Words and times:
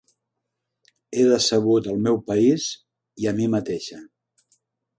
He 1.15 1.25
decebut 1.31 1.89
el 1.93 2.01
meu 2.07 2.17
país 2.31 2.65
i 3.25 3.29
a 3.33 3.35
mi 3.41 3.47
mateixa. 3.57 4.01